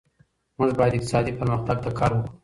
موږ 0.57 0.71
باید 0.79 0.97
اقتصادي 0.97 1.33
پرمختګ 1.39 1.77
ته 1.83 1.89
کار 1.99 2.11
وکړو. 2.13 2.31